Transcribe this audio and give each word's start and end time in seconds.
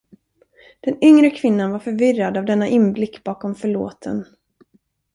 Den 0.79 0.99
yngre 1.03 1.29
kvinnan 1.29 1.71
var 1.71 1.79
förvirrad 1.79 2.37
av 2.37 2.45
denna 2.45 2.67
inblick 2.67 3.23
bakom 3.23 3.55
förlåten. 3.55 4.25